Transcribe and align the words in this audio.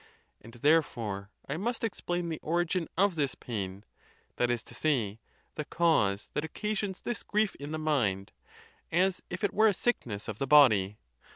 And 0.41 0.55
therefore 0.55 1.29
I 1.47 1.57
must 1.57 1.83
explain 1.83 2.29
the 2.29 2.39
origin 2.41 2.87
of 2.97 3.13
this 3.13 3.35
pain, 3.35 3.85
that 4.37 4.49
is 4.49 4.63
to 4.63 4.73
say, 4.73 5.19
the 5.53 5.65
cause 5.65 6.31
that 6.33 6.43
occasions 6.43 7.01
this 7.01 7.21
grief 7.21 7.53
in 7.57 7.69
the 7.69 7.77
mind, 7.77 8.31
as 8.91 9.21
if 9.29 9.43
it 9.43 9.53
were 9.53 9.67
a 9.67 9.75
sickness 9.75 10.27
of 10.27 10.39
the 10.39 10.47
body. 10.47 10.97